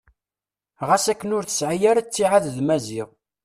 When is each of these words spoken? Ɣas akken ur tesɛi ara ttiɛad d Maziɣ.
Ɣas 0.87 1.05
akken 1.11 1.33
ur 1.37 1.43
tesɛi 1.45 1.87
ara 1.91 2.01
ttiɛad 2.05 2.45
d 2.55 2.57
Maziɣ. 2.67 3.09